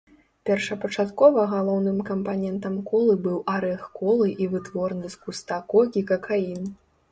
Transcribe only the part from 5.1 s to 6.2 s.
з куста кокі